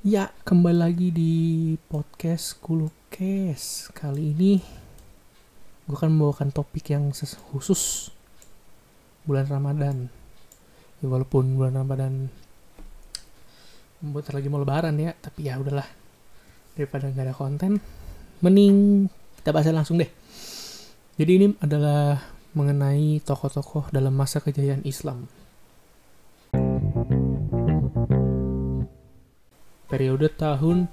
Ya, 0.00 0.32
kembali 0.48 0.80
lagi 0.80 1.12
di 1.12 1.32
podcast 1.76 2.56
Kulukes. 2.64 3.92
Kali 3.92 4.32
ini 4.32 4.56
gue 5.84 5.92
akan 5.92 6.16
membawakan 6.16 6.48
topik 6.56 6.96
yang 6.96 7.12
khusus 7.12 8.08
bulan 9.28 9.44
Ramadan. 9.44 10.08
Ya, 11.04 11.04
walaupun 11.04 11.52
bulan 11.52 11.84
Ramadan 11.84 12.32
bentar 14.00 14.40
lagi 14.40 14.48
mau 14.48 14.64
lebaran 14.64 14.96
ya, 14.96 15.12
tapi 15.20 15.52
ya 15.52 15.60
udahlah. 15.60 15.84
Daripada 16.72 17.12
nggak 17.12 17.26
ada 17.28 17.36
konten, 17.36 17.76
mending 18.40 19.04
kita 19.44 19.52
bahas 19.52 19.68
langsung 19.68 20.00
deh. 20.00 20.08
Jadi 21.20 21.32
ini 21.44 21.46
adalah 21.60 22.24
mengenai 22.56 23.20
tokoh-tokoh 23.20 23.92
dalam 23.92 24.16
masa 24.16 24.40
kejayaan 24.40 24.80
Islam. 24.88 25.28
Periode 29.90 30.30
tahun 30.30 30.86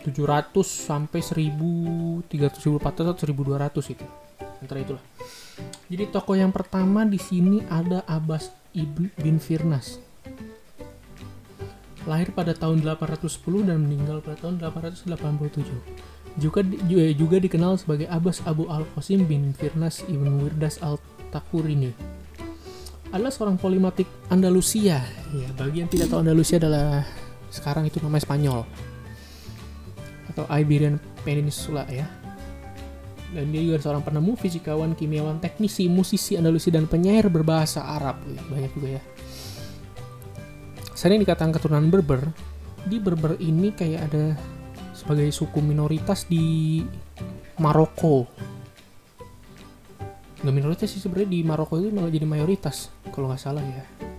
700 0.00 0.56
sampai 0.64 1.20
1300 1.20 2.24
1400 2.32 3.12
atau 3.12 3.24
1200 3.28 3.92
itu. 3.92 4.06
Antara 4.64 4.80
itulah. 4.80 5.04
Jadi 5.92 6.04
tokoh 6.08 6.36
yang 6.40 6.48
pertama 6.50 7.04
di 7.04 7.20
sini 7.20 7.60
ada 7.68 8.00
Abbas 8.08 8.48
ibn 8.72 9.12
bin 9.20 9.36
Firnas. 9.36 10.00
Lahir 12.08 12.32
pada 12.32 12.56
tahun 12.56 12.80
810 12.80 13.68
dan 13.68 13.84
meninggal 13.84 14.24
pada 14.24 14.48
tahun 14.48 14.56
887 14.56 16.08
juga 16.38 16.62
juga, 16.88 17.04
juga 17.12 17.36
dikenal 17.42 17.76
sebagai 17.76 18.06
Abbas 18.06 18.40
Abu 18.48 18.70
Al 18.70 18.86
Qasim 18.96 19.26
bin 19.28 19.50
Firnas 19.52 20.00
ibn 20.06 20.40
Wirdas 20.40 20.78
Al 20.80 20.96
Takurini 21.34 21.92
adalah 23.10 23.34
seorang 23.34 23.58
polimatik 23.58 24.06
Andalusia. 24.30 25.02
Ya 25.34 25.50
bagi 25.58 25.82
yang 25.82 25.90
tidak 25.90 26.14
tahu 26.14 26.22
Andalusia 26.22 26.62
adalah 26.62 27.02
sekarang 27.50 27.84
itu 27.84 27.98
namanya 27.98 28.24
Spanyol. 28.24 28.62
Atau 30.30 30.46
Iberian 30.46 31.02
Peninsula 31.26 31.84
ya. 31.90 32.06
Dan 33.30 33.54
dia 33.54 33.62
juga 33.62 33.78
seorang 33.78 34.02
penemu 34.02 34.34
fisikawan 34.34 34.94
kimiawan 34.94 35.38
teknisi 35.38 35.86
musisi 35.86 36.34
Andalusia 36.34 36.74
dan 36.74 36.86
penyair 36.86 37.30
berbahasa 37.30 37.82
Arab. 37.82 38.22
Banyak 38.26 38.72
juga 38.74 38.88
ya. 38.98 39.02
Sering 40.94 41.22
dikatakan 41.22 41.54
keturunan 41.54 41.90
Berber 41.90 42.30
di 42.86 42.96
Berber 42.98 43.38
ini 43.38 43.70
kayak 43.74 44.00
ada 44.10 44.34
sebagai 44.94 45.30
suku 45.30 45.62
minoritas 45.62 46.26
di 46.26 46.82
Maroko. 47.58 48.26
Nggak 50.40 50.54
minoritas 50.54 50.88
sih 50.90 51.02
sebenarnya 51.02 51.30
di 51.30 51.40
Maroko 51.44 51.76
itu 51.78 51.92
malah 51.92 52.10
jadi 52.10 52.26
mayoritas 52.26 52.90
kalau 53.12 53.28
nggak 53.28 53.42
salah 53.42 53.60
ya 53.60 54.09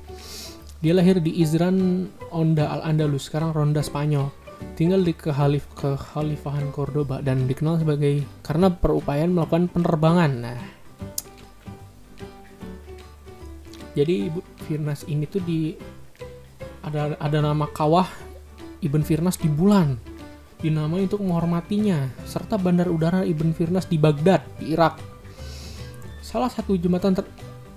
dia 0.82 0.98
lahir 0.98 1.22
di 1.22 1.38
Izran 1.46 2.10
Onda 2.34 2.74
Al-Andalus, 2.74 3.30
sekarang 3.30 3.54
Ronda 3.54 3.86
Spanyol. 3.86 4.34
Tinggal 4.74 5.06
di 5.06 5.14
kehalif 5.14 5.70
kekhalifahan 5.78 6.74
Cordoba 6.74 7.22
dan 7.22 7.46
dikenal 7.46 7.82
sebagai 7.82 8.26
karena 8.42 8.74
perupayaan 8.74 9.34
melakukan 9.34 9.70
penerbangan. 9.70 10.32
Nah, 10.42 10.62
jadi 13.94 14.30
Ibu 14.30 14.42
Firnas 14.66 15.06
ini 15.06 15.26
tuh 15.30 15.42
di 15.46 15.78
ada 16.82 17.14
ada 17.18 17.38
nama 17.42 17.70
kawah 17.70 18.10
Ibn 18.82 19.02
Firnas 19.06 19.38
di 19.38 19.50
bulan 19.50 19.98
dinamai 20.62 21.06
untuk 21.10 21.26
menghormatinya 21.26 22.10
serta 22.26 22.58
bandar 22.58 22.90
udara 22.90 23.26
Ibn 23.26 23.54
Firnas 23.54 23.90
di 23.90 23.98
Baghdad 23.98 24.46
di 24.62 24.74
Irak. 24.74 24.98
Salah 26.22 26.54
satu 26.54 26.78
jembatan 26.78 27.18
ter, 27.18 27.26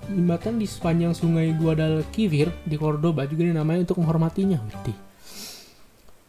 jembatan 0.08 0.60
di 0.60 0.66
sepanjang 0.68 1.12
sungai 1.16 1.52
Guadalquivir 1.56 2.52
di 2.64 2.76
Cordoba 2.76 3.24
juga 3.24 3.48
dinamai 3.48 3.82
untuk 3.82 4.00
menghormatinya. 4.00 4.60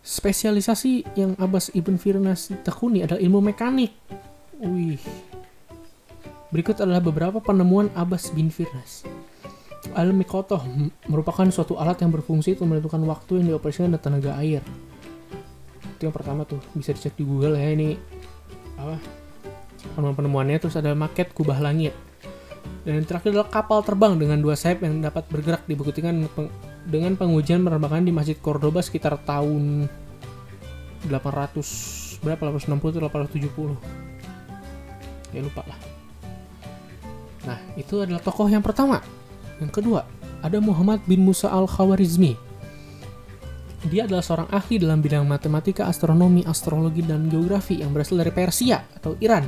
Spesialisasi 0.06 1.18
yang 1.18 1.34
Abbas 1.36 1.74
Ibn 1.74 1.98
Firnas 1.98 2.54
tekuni 2.62 3.02
adalah 3.02 3.20
ilmu 3.20 3.42
mekanik. 3.42 3.92
Wih. 4.62 5.02
Berikut 6.54 6.78
adalah 6.80 7.02
beberapa 7.02 7.42
penemuan 7.42 7.90
Abbas 7.98 8.32
bin 8.32 8.54
Firnas. 8.54 9.04
Al-Mikotoh 9.94 10.62
merupakan 11.10 11.46
suatu 11.50 11.78
alat 11.78 12.02
yang 12.02 12.14
berfungsi 12.14 12.58
untuk 12.58 12.70
menentukan 12.70 13.02
waktu 13.06 13.42
yang 13.42 13.56
dioperasikan 13.56 13.94
dengan 13.94 14.02
tenaga 14.02 14.32
air. 14.42 14.62
Itu 15.96 16.10
yang 16.10 16.16
pertama 16.16 16.46
tuh, 16.46 16.62
bisa 16.74 16.94
dicek 16.94 17.18
di 17.18 17.24
Google 17.24 17.58
ya 17.58 17.70
ini 17.72 17.98
apa 18.76 19.00
penemuan-penemuannya 19.96 20.58
terus 20.60 20.76
ada 20.76 20.92
maket 20.98 21.32
kubah 21.32 21.62
langit 21.62 21.96
dan 22.86 23.02
yang 23.02 23.06
terakhir 23.10 23.34
adalah 23.34 23.50
kapal 23.50 23.82
terbang 23.82 24.14
dengan 24.14 24.38
dua 24.38 24.54
sayap 24.54 24.86
yang 24.86 25.02
dapat 25.02 25.26
bergerak 25.34 25.66
dibuktikan 25.66 26.30
peng- 26.30 26.54
dengan 26.86 27.18
pengujian 27.18 27.66
penerbangan 27.66 28.06
di 28.06 28.14
Masjid 28.14 28.38
Cordoba 28.38 28.86
sekitar 28.86 29.18
tahun 29.26 29.90
800 31.10 32.22
berapa? 32.22 32.54
860 32.54 32.94
atau 32.94 33.02
870 33.10 33.74
ya 35.34 35.42
lupa 35.42 35.66
lah. 35.66 35.80
Nah 37.50 37.58
itu 37.74 38.06
adalah 38.06 38.22
tokoh 38.22 38.46
yang 38.46 38.62
pertama. 38.62 39.02
Yang 39.58 39.82
kedua 39.82 40.06
ada 40.46 40.62
Muhammad 40.62 41.02
bin 41.10 41.26
Musa 41.26 41.50
al 41.50 41.66
Khawarizmi 41.66 42.46
dia 43.86 44.10
adalah 44.10 44.26
seorang 44.26 44.50
ahli 44.50 44.82
dalam 44.82 44.98
bidang 44.98 45.30
matematika, 45.30 45.86
astronomi, 45.86 46.42
astrologi, 46.42 47.06
dan 47.06 47.30
geografi 47.30 47.86
yang 47.86 47.94
berasal 47.94 48.18
dari 48.18 48.34
Persia 48.34 48.82
atau 48.98 49.14
Iran 49.22 49.46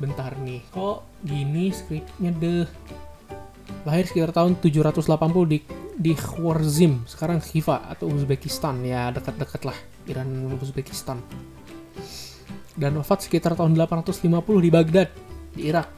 Sebentar 0.00 0.32
nih, 0.40 0.64
kok 0.72 1.04
gini 1.20 1.68
skripnya 1.68 2.32
deh. 2.32 2.64
Lahir 3.84 4.08
sekitar 4.08 4.32
tahun 4.32 4.56
780 4.56 5.04
di 5.44 5.60
di 5.92 6.16
Khwarizm, 6.16 7.04
sekarang 7.04 7.44
Khiva 7.44 7.84
atau 7.84 8.08
Uzbekistan, 8.08 8.80
ya 8.80 9.12
dekat-dekat 9.12 9.68
lah 9.68 9.76
Iran 10.08 10.56
Uzbekistan. 10.56 11.20
Dan 12.72 12.96
wafat 12.96 13.28
sekitar 13.28 13.52
tahun 13.52 13.76
850 13.76 14.24
di 14.64 14.70
Baghdad, 14.72 15.12
di 15.52 15.68
Irak. 15.68 15.92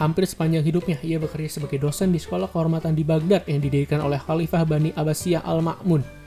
Hampir 0.00 0.24
sepanjang 0.24 0.64
hidupnya, 0.64 0.96
ia 1.04 1.20
bekerja 1.20 1.60
sebagai 1.60 1.76
dosen 1.76 2.08
di 2.08 2.24
sekolah 2.24 2.48
kehormatan 2.48 2.96
di 2.96 3.04
Baghdad 3.04 3.44
yang 3.52 3.60
didirikan 3.60 4.00
oleh 4.00 4.16
Khalifah 4.16 4.64
Bani 4.64 4.96
Abbasiyah 4.96 5.44
Al-Ma'mun 5.44 6.21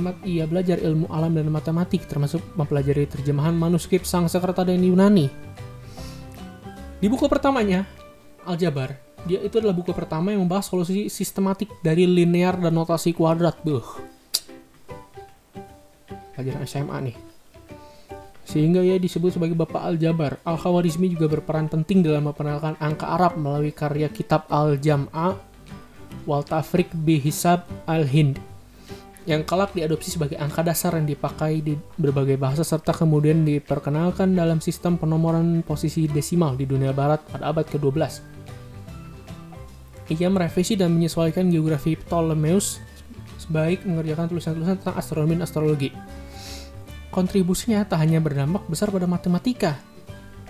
tempat 0.00 0.16
ia 0.24 0.48
belajar 0.48 0.80
ilmu 0.80 1.12
alam 1.12 1.36
dan 1.36 1.52
matematik 1.52 2.08
termasuk 2.08 2.40
mempelajari 2.56 3.04
terjemahan 3.04 3.52
manuskrip 3.52 4.08
Sanskerta 4.08 4.64
dan 4.64 4.80
Yunani. 4.80 5.28
Di 6.96 7.06
buku 7.08 7.28
pertamanya, 7.28 7.84
Aljabar, 8.48 8.96
dia 9.28 9.44
itu 9.44 9.60
adalah 9.60 9.76
buku 9.76 9.92
pertama 9.92 10.32
yang 10.32 10.40
membahas 10.40 10.72
solusi 10.72 11.12
sistematik 11.12 11.68
dari 11.84 12.08
linear 12.08 12.56
dan 12.56 12.72
notasi 12.72 13.12
kuadrat. 13.12 13.60
Buh. 13.60 13.84
Pelajaran 16.32 16.64
SMA 16.64 16.98
nih. 17.12 17.16
Sehingga 18.48 18.80
ia 18.80 18.96
disebut 18.96 19.36
sebagai 19.36 19.52
Bapak 19.52 19.84
Aljabar. 19.84 20.40
Al-Khawarizmi 20.48 21.12
juga 21.12 21.28
berperan 21.28 21.68
penting 21.68 22.00
dalam 22.00 22.32
memperkenalkan 22.32 22.80
angka 22.80 23.04
Arab 23.04 23.36
melalui 23.36 23.76
karya 23.76 24.08
kitab 24.08 24.48
Al-Jam'a 24.48 25.36
wal 26.24 26.42
Tafriq 26.42 26.88
bi 26.96 27.20
Hisab 27.20 27.68
Al-Hind 27.84 28.49
yang 29.28 29.44
kelak 29.44 29.76
diadopsi 29.76 30.16
sebagai 30.16 30.40
angka 30.40 30.64
dasar 30.64 30.96
yang 30.96 31.04
dipakai 31.04 31.60
di 31.60 31.76
berbagai 31.76 32.40
bahasa 32.40 32.64
serta 32.64 32.96
kemudian 32.96 33.44
diperkenalkan 33.44 34.32
dalam 34.32 34.64
sistem 34.64 34.96
penomoran 34.96 35.60
posisi 35.60 36.08
desimal 36.08 36.56
di 36.56 36.64
dunia 36.64 36.96
barat 36.96 37.20
pada 37.28 37.52
abad 37.52 37.68
ke-12. 37.68 38.00
Ia 40.10 40.26
merevisi 40.26 40.74
dan 40.74 40.90
menyesuaikan 40.90 41.46
geografi 41.52 41.94
Ptolemeus 41.94 42.82
sebaik 43.38 43.86
mengerjakan 43.86 44.26
tulisan-tulisan 44.26 44.76
tentang 44.82 44.96
astronomi 44.98 45.38
dan 45.38 45.46
astrologi. 45.46 45.90
Kontribusinya 47.14 47.82
tak 47.86 48.02
hanya 48.02 48.18
berdampak 48.18 48.66
besar 48.66 48.90
pada 48.90 49.06
matematika, 49.06 49.78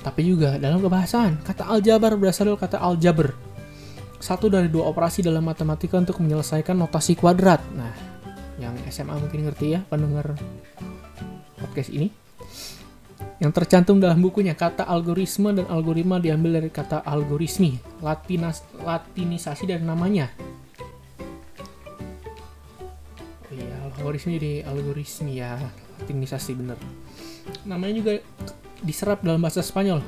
tapi 0.01 0.25
juga 0.25 0.57
dalam 0.57 0.81
kebahasaan. 0.81 1.45
Kata 1.45 1.69
aljabar 1.69 2.17
berasal 2.17 2.53
dari 2.53 2.61
kata 2.61 2.81
aljaber, 2.81 3.37
satu 4.21 4.53
dari 4.53 4.69
dua 4.69 4.89
operasi 4.89 5.25
dalam 5.25 5.45
matematika 5.45 5.97
untuk 5.97 6.21
menyelesaikan 6.21 6.77
notasi 6.77 7.17
kuadrat. 7.17 7.61
Nah, 7.73 8.10
yang 8.61 8.77
SMA 8.93 9.17
mungkin 9.17 9.49
ngerti 9.49 9.75
ya 9.75 9.81
pendengar 9.89 10.37
podcast 11.57 11.91
ini. 11.91 12.13
Yang 13.41 13.53
tercantum 13.57 13.97
dalam 13.97 14.21
bukunya 14.21 14.53
kata 14.53 14.85
algoritme 14.85 15.57
dan 15.57 15.65
algoritma 15.73 16.21
diambil 16.21 16.61
dari 16.61 16.69
kata 16.69 17.01
algoritmi 17.01 17.81
latinas, 18.05 18.61
latinisasi 18.85 19.65
dari 19.65 19.81
namanya. 19.81 20.29
Oh 23.49 23.53
iya 23.57 23.81
algoritmi 23.97 24.37
jadi 24.37 24.53
algoritmi 24.69 25.33
ya 25.41 25.57
latinisasi 26.05 26.53
bener. 26.53 26.77
Namanya 27.65 27.95
juga 27.97 28.13
diserap 28.85 29.25
dalam 29.25 29.41
bahasa 29.41 29.65
Spanyol 29.65 30.05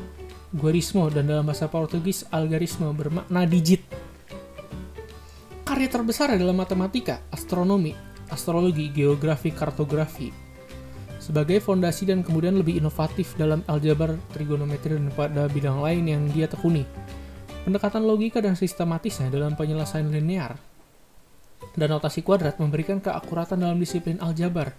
guarismo 0.52 1.08
dan 1.08 1.24
dalam 1.24 1.48
bahasa 1.48 1.64
Portugis 1.72 2.28
algarismo 2.28 2.92
bermakna 2.92 3.48
digit. 3.48 3.80
Karya 5.64 5.88
terbesar 5.88 6.36
dalam 6.36 6.52
matematika 6.52 7.24
astronomi 7.32 8.11
astrologi, 8.32 8.88
geografi, 8.88 9.52
kartografi 9.52 10.42
sebagai 11.22 11.62
fondasi 11.62 12.10
dan 12.10 12.26
kemudian 12.26 12.58
lebih 12.58 12.82
inovatif 12.82 13.38
dalam 13.38 13.62
aljabar, 13.70 14.18
trigonometri 14.34 14.98
dan 14.98 15.06
pada 15.14 15.46
bidang 15.46 15.78
lain 15.78 16.02
yang 16.10 16.22
dia 16.34 16.50
tekuni. 16.50 16.82
Pendekatan 17.62 18.02
logika 18.02 18.42
dan 18.42 18.58
sistematisnya 18.58 19.30
dalam 19.30 19.54
penyelesaian 19.54 20.10
linear 20.10 20.58
dan 21.78 21.94
notasi 21.94 22.26
kuadrat 22.26 22.58
memberikan 22.58 22.98
keakuratan 22.98 23.62
dalam 23.62 23.78
disiplin 23.78 24.18
aljabar. 24.18 24.74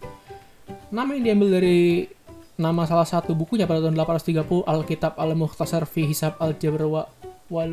Nama 0.91 1.15
yang 1.15 1.23
diambil 1.31 1.63
dari 1.63 2.11
nama 2.59 2.83
salah 2.83 3.07
satu 3.07 3.31
bukunya 3.31 3.63
pada 3.63 3.79
tahun 3.79 3.95
830 3.95 4.67
Alkitab 4.67 5.15
Al-Mukhtasar 5.15 5.88
fi 5.88 6.03
Hisab 6.03 6.35
Al-Jabr 6.44 6.83
wa 6.91 7.07
wal 7.47 7.71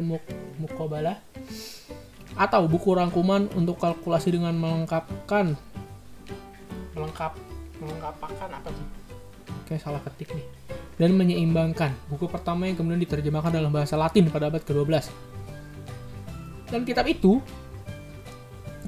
Muqabalah 0.63 1.19
atau 2.39 2.63
buku 2.71 2.95
rangkuman 2.95 3.51
untuk 3.59 3.83
kalkulasi 3.83 4.39
dengan 4.39 4.55
melengkapkan 4.55 5.59
melengkap 6.97 7.33
melengkapkan 7.81 8.51
apa 8.51 8.69
tuh 8.69 8.87
kayak 9.67 9.83
salah 9.83 10.03
ketik 10.03 10.35
nih. 10.35 10.47
Dan 11.01 11.17
menyeimbangkan. 11.17 11.97
Buku 12.13 12.29
pertama 12.29 12.69
yang 12.69 12.77
kemudian 12.77 13.01
diterjemahkan 13.01 13.57
dalam 13.57 13.73
bahasa 13.73 13.97
Latin 13.97 14.29
pada 14.29 14.53
abad 14.53 14.61
ke-12 14.61 15.09
dan 16.71 16.87
kitab 16.87 17.05
itu 17.11 17.43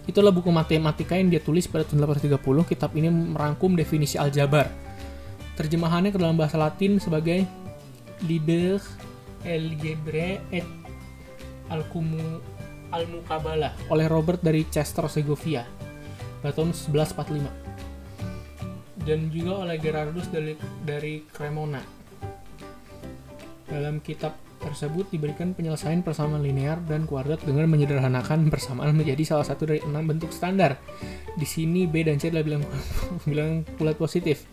itulah 0.06 0.30
buku 0.30 0.50
matematika 0.50 1.18
yang 1.18 1.30
dia 1.30 1.42
tulis 1.42 1.66
pada 1.66 1.82
tahun 1.82 2.06
1830 2.18 2.70
kitab 2.70 2.90
ini 2.94 3.10
merangkum 3.10 3.74
definisi 3.74 4.18
aljabar. 4.18 4.70
Terjemahannya 5.58 6.14
ke 6.14 6.18
dalam 6.18 6.38
bahasa 6.38 6.56
Latin 6.56 6.96
sebagai 7.02 7.44
Liber 8.24 8.78
Algebre 9.42 10.40
et 10.54 10.66
Alkumu 11.66 12.38
Al-Mukabala 12.94 13.74
oleh 13.90 14.06
Robert 14.06 14.38
dari 14.38 14.62
Chester 14.70 15.06
Segovia 15.10 15.66
pada 16.38 16.54
tahun 16.54 16.74
1145 16.74 17.71
dan 19.02 19.30
juga 19.34 19.66
oleh 19.66 19.76
Gerardus 19.82 20.30
dari, 20.30 20.54
dari 20.86 21.26
Cremona. 21.26 21.82
Dalam 23.66 23.98
kitab 24.04 24.36
tersebut 24.62 25.10
diberikan 25.10 25.58
penyelesaian 25.58 26.06
persamaan 26.06 26.44
linear 26.44 26.78
dan 26.86 27.02
kuadrat 27.04 27.42
dengan 27.42 27.66
menyederhanakan 27.66 28.46
persamaan 28.46 28.94
menjadi 28.94 29.26
salah 29.26 29.46
satu 29.46 29.66
dari 29.66 29.82
enam 29.82 30.06
bentuk 30.06 30.30
standar. 30.30 30.78
Di 31.34 31.46
sini 31.48 31.90
B 31.90 32.06
dan 32.06 32.22
C 32.22 32.30
adalah 32.30 32.46
bilang 32.46 32.62
bilang 33.28 33.66
bulat 33.74 33.98
positif. 33.98 34.46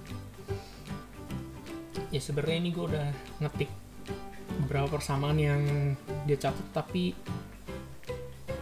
Ya 2.09 2.17
sebenarnya 2.17 2.57
ini 2.57 2.69
gue 2.73 2.85
udah 2.89 3.07
ngetik 3.45 3.69
beberapa 4.65 4.97
persamaan 4.97 5.37
yang 5.37 5.61
dia 6.25 6.41
catat 6.41 6.65
tapi 6.73 7.13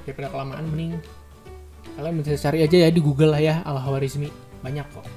daripada 0.03 0.31
kelamaan 0.31 0.67
mending 0.67 0.93
kalian 1.95 2.21
bisa 2.21 2.37
cari 2.37 2.61
aja 2.61 2.77
ya 2.85 2.89
di 2.93 3.01
Google 3.01 3.33
lah 3.33 3.41
ya 3.41 3.55
al 3.65 3.81
banyak 4.61 4.87
kok 4.93 5.16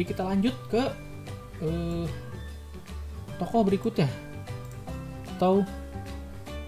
jadi 0.00 0.16
kita 0.16 0.24
lanjut 0.24 0.56
ke 0.72 0.80
uh, 1.60 2.08
tokoh 3.36 3.68
berikutnya. 3.68 4.08
Atau 5.36 5.60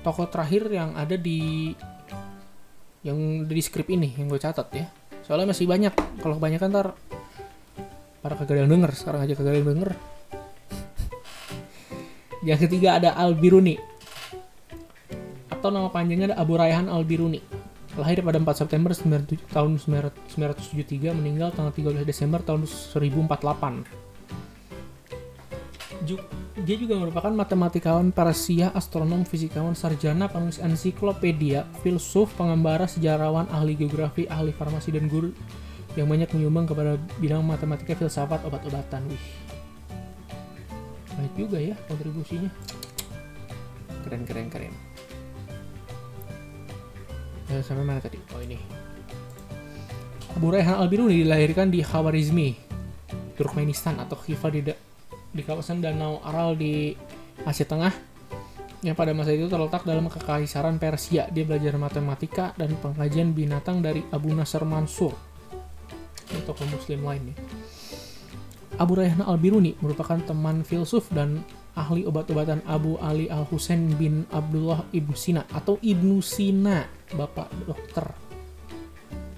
tokoh 0.05 0.29
terakhir 0.29 0.69
yang 0.69 0.93
ada 0.93 1.17
di 1.17 1.73
yang 3.01 3.49
di 3.49 3.63
skrip 3.65 3.89
ini 3.89 4.13
yang 4.21 4.29
gue 4.29 4.37
catat 4.37 4.69
ya. 4.77 4.85
Soalnya 5.25 5.57
masih 5.57 5.65
banyak. 5.65 5.97
Kalau 6.21 6.37
kebanyakan 6.37 6.69
ntar 6.77 6.87
para 8.21 8.37
kagak 8.37 8.69
yang 8.69 8.69
denger. 8.69 8.93
Sekarang 8.93 9.25
aja 9.25 9.33
kagak 9.33 9.65
yang 9.65 9.81
denger. 9.81 9.91
Yang 12.45 12.69
ketiga 12.69 13.01
ada 13.01 13.17
Al 13.17 13.33
Biruni 13.33 13.81
atau 15.49 15.73
nama 15.73 15.89
panjangnya 15.89 16.37
ada 16.37 16.43
Abu 16.43 16.61
Rayhan 16.61 16.93
Al-Biruni. 16.93 17.62
Lahir 17.93 18.25
pada 18.25 18.41
4 18.41 18.57
September 18.57 18.89
97, 18.97 19.53
tahun 19.53 19.77
1973, 19.77 21.13
meninggal 21.13 21.53
tanggal 21.53 21.77
13 21.77 22.09
Desember 22.09 22.41
tahun 22.41 22.65
1048. 22.65 23.85
Dia 26.65 26.77
juga 26.81 26.97
merupakan 26.97 27.29
matematikawan 27.29 28.09
Persia, 28.17 28.73
astronom, 28.73 29.29
fisikawan, 29.29 29.77
sarjana, 29.77 30.25
penulis 30.25 30.57
ensiklopedia, 30.57 31.69
filsuf, 31.85 32.33
pengembara, 32.33 32.89
sejarawan, 32.89 33.45
ahli 33.53 33.77
geografi, 33.77 34.25
ahli 34.25 34.57
farmasi, 34.57 34.97
dan 34.97 35.13
guru 35.13 35.29
yang 35.93 36.09
banyak 36.09 36.33
menyumbang 36.33 36.65
kepada 36.65 36.97
bidang 37.21 37.45
matematika, 37.45 37.93
filsafat, 37.93 38.41
obat-obatan. 38.49 39.05
Wih, 39.05 39.25
baik 41.13 41.33
juga 41.37 41.61
ya 41.61 41.77
kontribusinya. 41.93 42.49
Keren, 44.09 44.25
keren, 44.25 44.49
keren 44.49 44.92
ya, 47.53 47.61
sampai 47.61 47.85
mana 47.85 48.01
tadi 48.01 48.17
oh 48.33 48.41
ini 48.41 48.57
Abu 50.33 50.49
Rayhan 50.49 50.81
al-Biruni 50.81 51.21
dilahirkan 51.21 51.69
di 51.69 51.85
Khawarizmi 51.85 52.57
Turkmenistan 53.37 54.01
atau 54.01 54.17
Khiva 54.17 54.49
di, 54.49 54.65
di 55.29 55.43
kawasan 55.45 55.85
Danau 55.85 56.25
Aral 56.25 56.57
di 56.57 56.97
Asia 57.45 57.69
Tengah 57.69 57.93
yang 58.83 58.99
pada 58.99 59.15
masa 59.15 59.31
itu 59.31 59.47
terletak 59.47 59.87
dalam 59.87 60.11
kekaisaran 60.11 60.77
Persia. 60.83 61.31
Dia 61.31 61.47
belajar 61.47 61.79
matematika 61.79 62.51
dan 62.59 62.75
pengkajian 62.83 63.31
binatang 63.31 63.79
dari 63.79 64.03
Abu 64.11 64.35
Nasr 64.35 64.67
Mansur. 64.67 65.15
Tokoh 66.43 66.67
muslim 66.67 67.07
lain 67.07 67.31
nih. 67.31 67.37
Abu 68.83 68.99
Rayhan 68.99 69.23
al-Biruni 69.23 69.79
merupakan 69.79 70.19
teman 70.19 70.67
filsuf 70.67 71.07
dan 71.15 71.45
ahli 71.73 72.05
obat-obatan 72.05 72.61
Abu 72.69 73.01
Ali 73.01 73.33
Al 73.33 73.49
Husain 73.49 73.97
bin 73.97 74.29
Abdullah 74.29 74.85
Ibnu 74.93 75.17
Sina 75.17 75.49
atau 75.49 75.81
Ibnu 75.81 76.21
Sina, 76.21 76.85
bapak 77.17 77.49
dokter, 77.65 78.07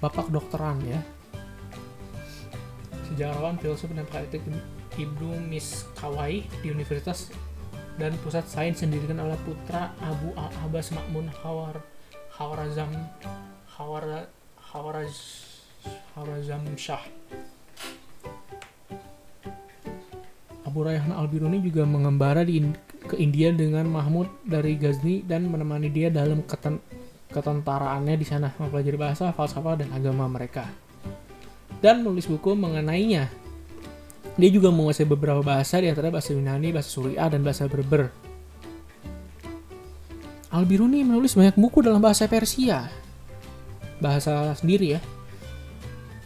bapak 0.03 0.27
dokteran 0.27 0.79
ya. 0.83 0.99
Sejarawan, 3.07 3.55
filsuf 3.61 3.87
dan 3.95 4.03
praktik 4.09 4.43
Ibnu 4.99 5.47
Miskawai 5.47 6.43
di 6.59 6.67
Universitas 6.71 7.31
dan 7.95 8.11
Pusat 8.19 8.45
Sains 8.51 8.77
sendirikan 8.83 9.23
oleh 9.23 9.39
putra 9.47 9.95
Abu 10.03 10.35
Al 10.35 10.51
Abbas 10.67 10.91
Makmun 10.91 11.31
Hawar 11.43 11.79
Hawarazam 12.35 12.91
Hawar 13.79 14.27
Hawaraz 14.59 15.15
Hawarazam 16.11 16.63
Shah 16.75 16.99
Abu 20.75 20.91
Rayhan 20.91 21.15
al-Biruni 21.15 21.63
juga 21.63 21.87
mengembara 21.87 22.43
di, 22.43 22.59
ke 23.07 23.15
India 23.15 23.47
dengan 23.55 23.87
Mahmud 23.87 24.27
dari 24.43 24.75
Ghazni 24.75 25.23
dan 25.23 25.47
menemani 25.47 25.87
dia 25.87 26.11
dalam 26.11 26.43
keten, 26.43 26.83
ketentaraannya 27.31 28.19
di 28.19 28.27
sana, 28.27 28.51
mempelajari 28.59 28.99
bahasa, 28.99 29.31
falsafah, 29.31 29.79
dan 29.79 29.95
agama 29.95 30.27
mereka. 30.27 30.67
Dan 31.79 32.03
menulis 32.03 32.27
buku 32.27 32.59
mengenainya. 32.59 33.31
Dia 34.35 34.51
juga 34.51 34.67
menguasai 34.67 35.07
beberapa 35.07 35.39
bahasa, 35.39 35.79
di 35.79 35.87
antara 35.87 36.11
bahasa 36.11 36.35
Yunani, 36.35 36.75
bahasa 36.75 36.91
Suriah, 36.91 37.31
dan 37.31 37.39
bahasa 37.39 37.71
Berber. 37.71 38.11
Al-Biruni 40.51 41.07
menulis 41.07 41.39
banyak 41.39 41.55
buku 41.55 41.87
dalam 41.87 42.03
bahasa 42.03 42.27
Persia. 42.27 42.91
Bahasa 44.03 44.51
sendiri 44.59 44.99
ya 44.99 45.14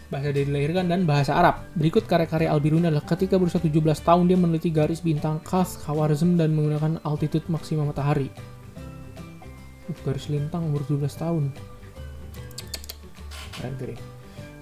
bahasa 0.09 0.33
dia 0.33 0.43
dilahirkan, 0.43 0.89
dan 0.89 1.05
bahasa 1.05 1.37
Arab. 1.37 1.61
Berikut 1.77 2.09
karya-karya 2.09 2.49
Al-Biruni 2.49 2.89
adalah 2.89 3.05
ketika 3.05 3.37
berusia 3.37 3.61
17 3.61 4.01
tahun 4.01 4.25
dia 4.25 4.37
meneliti 4.37 4.73
garis 4.73 5.05
bintang 5.05 5.37
khas 5.45 5.77
Khawarizm 5.85 6.35
dan 6.35 6.53
menggunakan 6.57 6.97
altitude 7.05 7.45
maksimal 7.47 7.85
matahari. 7.85 8.33
Uh, 9.85 9.95
garis 10.03 10.25
lintang 10.27 10.65
umur 10.65 10.81
17 10.89 11.05
tahun. 11.13 11.53
Keren 13.53 13.75
keren. 13.77 13.99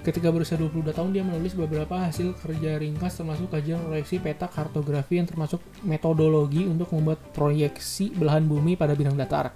Ketika 0.03 0.31
berusia 0.31 0.55
22 0.55 0.95
tahun 0.95 1.11
dia 1.11 1.23
menulis 1.23 1.51
beberapa 1.51 1.99
hasil 1.99 2.31
kerja 2.39 2.79
ringkas 2.79 3.19
termasuk 3.19 3.51
kajian 3.51 3.83
proyeksi 3.83 4.23
peta 4.23 4.47
kartografi 4.47 5.19
yang 5.19 5.27
termasuk 5.27 5.59
metodologi 5.83 6.63
untuk 6.63 6.95
membuat 6.95 7.19
proyeksi 7.35 8.15
belahan 8.15 8.47
bumi 8.47 8.79
pada 8.79 8.95
bidang 8.95 9.19
datar 9.19 9.51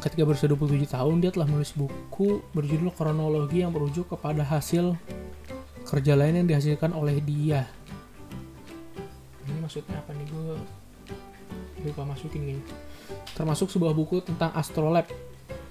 ketika 0.00 0.24
berusia 0.24 0.48
27 0.48 0.88
tahun 0.88 1.20
dia 1.20 1.30
telah 1.30 1.46
menulis 1.46 1.76
buku 1.76 2.40
berjudul 2.56 2.90
kronologi 2.96 3.60
yang 3.60 3.70
merujuk 3.70 4.08
kepada 4.08 4.42
hasil 4.42 4.96
kerja 5.84 6.16
lain 6.16 6.44
yang 6.44 6.48
dihasilkan 6.48 6.96
oleh 6.96 7.20
dia. 7.20 7.68
Ini 9.44 9.60
maksudnya 9.60 10.00
apa 10.00 10.16
nih? 10.16 10.26
Gue 10.28 10.56
lupa 11.80 12.04
masukin 12.04 12.44
gini 12.44 12.62
termasuk 13.34 13.72
sebuah 13.72 13.96
buku 13.96 14.20
tentang 14.20 14.52
astrolab 14.52 15.08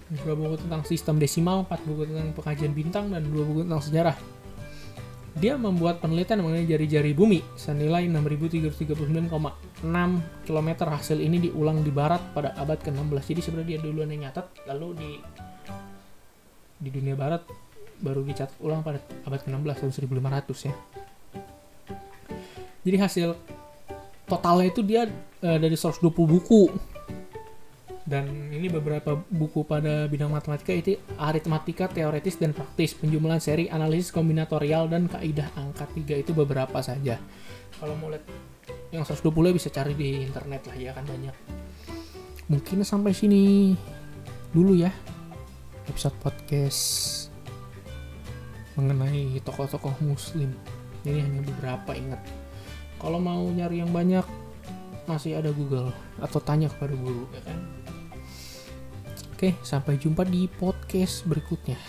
sebuah 0.10 0.38
buku 0.42 0.58
tentang 0.66 0.82
sistem 0.90 1.22
desimal, 1.22 1.70
4 1.70 1.86
buku 1.86 2.10
tentang 2.10 2.34
pengkajian 2.34 2.74
bintang, 2.74 3.14
dan 3.14 3.30
dua 3.30 3.46
buku 3.46 3.62
tentang 3.62 3.78
sejarah. 3.78 4.18
Dia 5.38 5.54
membuat 5.54 6.02
penelitian 6.02 6.42
mengenai 6.42 6.66
jari-jari 6.66 7.14
bumi 7.14 7.46
senilai 7.54 8.10
6.339,6 9.82 10.48
km. 10.48 10.70
Hasil 10.90 11.18
ini 11.20 11.38
diulang 11.50 11.82
di 11.84 11.92
barat 11.94 12.20
pada 12.36 12.56
abad 12.56 12.80
ke-16. 12.80 13.24
Jadi 13.24 13.42
sebenarnya 13.42 13.70
dia 13.76 13.80
duluan 13.80 14.10
yang 14.12 14.30
nyatat, 14.30 14.46
lalu 14.68 14.88
di 14.98 15.12
di 16.80 16.90
dunia 16.96 17.16
barat 17.20 17.44
baru 18.00 18.24
dicatat 18.24 18.56
ulang 18.64 18.80
pada 18.80 19.04
abad 19.28 19.40
ke-16 19.44 19.76
tahun 19.84 19.92
1500 19.92 20.68
ya. 20.72 20.74
Jadi 22.80 22.98
hasil 22.98 23.30
totalnya 24.30 24.72
itu 24.72 24.82
dia 24.86 25.04
uh, 25.44 25.58
dari 25.60 25.76
120 25.76 26.08
buku 26.16 26.64
dan 28.10 28.26
ini 28.50 28.74
beberapa 28.74 29.14
buku 29.14 29.62
pada 29.70 30.10
bidang 30.10 30.34
matematika 30.34 30.74
itu 30.74 30.98
aritmatika 31.22 31.86
teoretis 31.86 32.42
dan 32.42 32.58
praktis 32.58 32.98
penjumlahan 32.98 33.38
seri 33.38 33.70
analisis 33.70 34.10
kombinatorial 34.10 34.90
dan 34.90 35.06
kaidah 35.06 35.54
angka 35.54 35.86
tiga 35.94 36.18
itu 36.18 36.34
beberapa 36.34 36.82
saja 36.82 37.22
kalau 37.78 37.94
mau 38.02 38.10
lihat 38.10 38.26
yang 38.90 39.06
120 39.06 39.30
bisa 39.54 39.70
cari 39.70 39.94
di 39.94 40.26
internet 40.26 40.66
lah 40.66 40.78
ya 40.78 40.92
kan 40.98 41.06
banyak. 41.06 41.36
Mungkin 42.50 42.82
sampai 42.82 43.14
sini 43.14 43.74
dulu 44.50 44.74
ya 44.74 44.90
episode 45.86 46.18
podcast 46.22 46.82
mengenai 48.74 49.38
tokoh-tokoh 49.46 49.94
muslim. 50.02 50.50
Ini 51.06 51.22
hanya 51.22 51.42
beberapa 51.46 51.94
ingat. 51.94 52.22
Kalau 52.98 53.22
mau 53.22 53.46
nyari 53.48 53.86
yang 53.86 53.94
banyak 53.94 54.26
masih 55.06 55.38
ada 55.38 55.50
Google 55.50 55.90
atau 56.22 56.38
tanya 56.42 56.70
kepada 56.70 56.94
guru 56.94 57.26
ya 57.34 57.42
kan? 57.46 57.60
Oke 59.34 59.56
sampai 59.64 59.96
jumpa 59.96 60.28
di 60.28 60.50
podcast 60.50 61.24
berikutnya 61.30 61.80